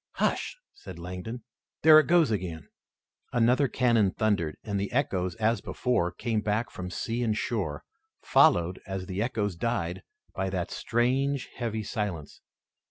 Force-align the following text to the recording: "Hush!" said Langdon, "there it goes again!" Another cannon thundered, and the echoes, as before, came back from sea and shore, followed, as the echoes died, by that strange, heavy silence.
"Hush!" 0.13 0.57
said 0.73 0.97
Langdon, 0.97 1.43
"there 1.83 1.99
it 1.99 2.07
goes 2.07 2.31
again!" 2.31 2.67
Another 3.31 3.67
cannon 3.67 4.09
thundered, 4.09 4.57
and 4.63 4.79
the 4.79 4.91
echoes, 4.91 5.35
as 5.35 5.61
before, 5.61 6.11
came 6.11 6.41
back 6.41 6.71
from 6.71 6.89
sea 6.89 7.21
and 7.21 7.37
shore, 7.37 7.83
followed, 8.23 8.81
as 8.87 9.05
the 9.05 9.21
echoes 9.21 9.55
died, 9.55 10.01
by 10.33 10.49
that 10.49 10.71
strange, 10.71 11.49
heavy 11.55 11.83
silence. 11.83 12.41